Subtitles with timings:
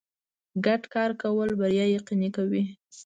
[0.65, 2.63] ګډ کار کول بریا یقیني کوي.